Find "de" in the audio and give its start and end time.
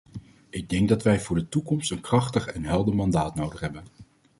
1.35-1.49